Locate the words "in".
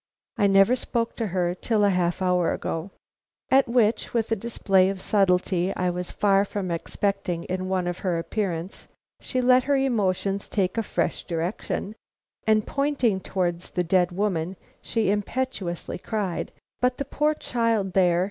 7.43-7.69